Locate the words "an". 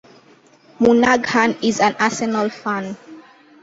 1.79-1.95